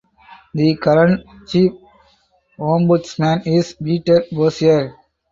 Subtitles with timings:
[0.55, 1.73] The current Chief
[2.57, 4.95] Ombudsman is Peter Boshier.